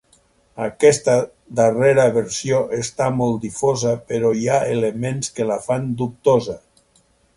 [0.67, 1.17] Aquesta
[1.59, 6.57] darrera versió està molt difosa però hi ha elements que la fan dubtosa.